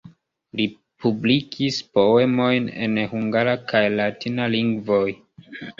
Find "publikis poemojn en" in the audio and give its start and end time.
1.03-2.99